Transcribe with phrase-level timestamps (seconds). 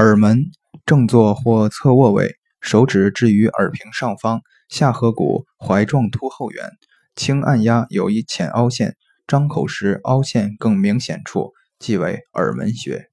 [0.00, 0.46] 耳门
[0.86, 6.70] 正坐或侧卧位手指置于耳屏上方下颌骨踝状突后缘
[7.14, 13.10] 轻按压有一浅凹陷张口时凹陷更明显处即为耳门穴。